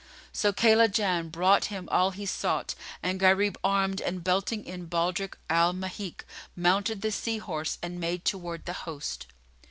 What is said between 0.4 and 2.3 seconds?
Kaylajan brought him all he